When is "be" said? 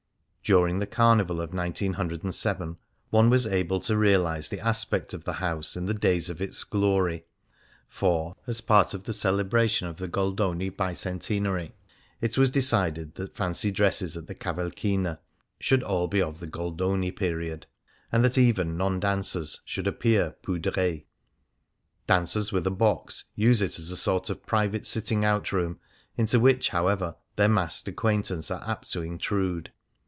16.09-16.21